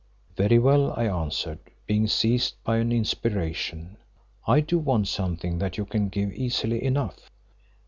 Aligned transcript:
"Very 0.35 0.57
well," 0.57 0.93
I 0.97 1.05
answered, 1.05 1.59
being 1.85 2.07
seized 2.07 2.55
by 2.63 2.77
an 2.77 2.91
inspiration, 2.91 3.97
"I 4.47 4.59
do 4.61 4.79
want 4.79 5.07
something 5.09 5.59
that 5.59 5.77
you 5.77 5.85
can 5.85 6.09
give 6.09 6.33
easily 6.33 6.83
enough." 6.83 7.29